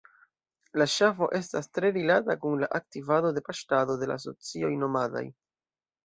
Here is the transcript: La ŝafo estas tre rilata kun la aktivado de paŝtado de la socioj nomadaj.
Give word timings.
La 0.81 0.85
ŝafo 0.91 1.25
estas 1.39 1.67
tre 1.77 1.91
rilata 1.97 2.35
kun 2.45 2.55
la 2.63 2.69
aktivado 2.79 3.31
de 3.35 3.43
paŝtado 3.49 3.99
de 4.05 4.09
la 4.13 4.17
socioj 4.25 4.71
nomadaj. 4.85 5.23